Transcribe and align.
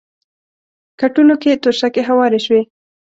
کټونو 0.99 1.33
کې 1.41 1.61
توشکې 1.63 2.01
هوارې 2.09 2.39
شوې. 2.45 2.61